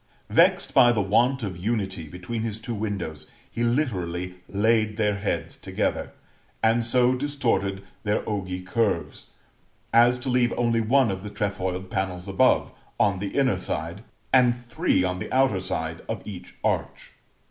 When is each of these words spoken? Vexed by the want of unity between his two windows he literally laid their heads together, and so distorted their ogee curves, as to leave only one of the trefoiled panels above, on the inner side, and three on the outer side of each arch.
Vexed 0.31 0.73
by 0.73 0.91
the 0.91 0.99
want 0.99 1.43
of 1.43 1.55
unity 1.63 2.07
between 2.09 2.41
his 2.41 2.59
two 2.59 2.73
windows 2.73 3.29
he 3.51 3.63
literally 3.63 4.37
laid 4.49 4.97
their 4.97 5.13
heads 5.17 5.55
together, 5.59 6.11
and 6.63 6.83
so 6.83 7.13
distorted 7.13 7.83
their 8.01 8.27
ogee 8.27 8.63
curves, 8.65 9.33
as 9.93 10.17
to 10.17 10.27
leave 10.27 10.51
only 10.57 10.81
one 10.81 11.11
of 11.11 11.21
the 11.21 11.29
trefoiled 11.29 11.91
panels 11.91 12.27
above, 12.27 12.71
on 12.99 13.19
the 13.19 13.37
inner 13.37 13.59
side, 13.59 14.03
and 14.33 14.57
three 14.57 15.03
on 15.03 15.19
the 15.19 15.31
outer 15.31 15.59
side 15.59 16.01
of 16.09 16.25
each 16.25 16.55
arch. 16.63 17.11